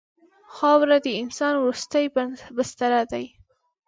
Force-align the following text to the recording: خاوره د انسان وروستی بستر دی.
خاوره 0.55 0.97
د 1.05 1.07
انسان 1.21 1.53
وروستی 1.57 2.05
بستر 2.55 2.91
دی. 3.11 3.25